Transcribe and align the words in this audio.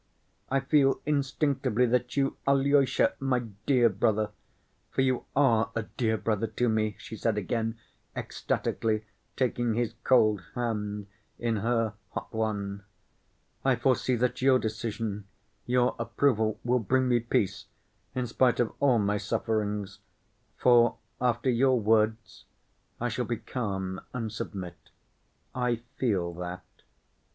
I 0.49 0.61
feel 0.61 0.99
instinctively 1.05 1.85
that 1.85 2.17
you, 2.17 2.35
Alyosha, 2.47 3.13
my 3.19 3.41
dear 3.67 3.87
brother 3.87 4.31
(for 4.89 5.01
you 5.03 5.25
are 5.35 5.69
a 5.75 5.83
dear 5.83 6.17
brother 6.17 6.47
to 6.47 6.67
me)," 6.67 6.95
she 6.97 7.15
said 7.15 7.37
again 7.37 7.77
ecstatically, 8.17 9.05
taking 9.37 9.75
his 9.75 9.93
cold 10.03 10.41
hand 10.55 11.05
in 11.37 11.57
her 11.57 11.93
hot 12.13 12.33
one, 12.33 12.83
"I 13.63 13.75
foresee 13.75 14.15
that 14.15 14.41
your 14.41 14.57
decision, 14.57 15.25
your 15.67 15.95
approval, 15.99 16.59
will 16.63 16.79
bring 16.79 17.07
me 17.07 17.19
peace, 17.19 17.67
in 18.15 18.25
spite 18.25 18.59
of 18.59 18.73
all 18.79 18.97
my 18.97 19.19
sufferings, 19.19 19.99
for, 20.57 20.97
after 21.21 21.51
your 21.51 21.79
words, 21.79 22.45
I 22.99 23.07
shall 23.09 23.25
be 23.25 23.37
calm 23.37 24.01
and 24.15 24.31
submit—I 24.31 25.83
feel 25.99 26.33
that." 26.33 26.63